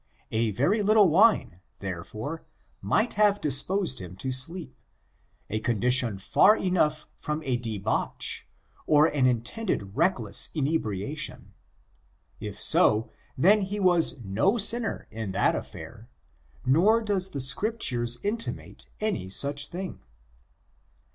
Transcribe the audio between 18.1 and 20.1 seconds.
inti mate any such thing.